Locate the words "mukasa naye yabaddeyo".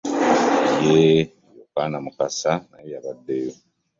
2.05-3.51